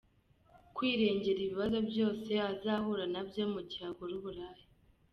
kwirengera 0.75 1.39
ibibazo 1.45 1.79
byose 1.89 2.31
azahura 2.51 3.03
nabyo 3.13 3.43
mu 3.53 3.61
gihe 3.69 3.83
akora 3.91 4.11
uburaya. 4.19 4.65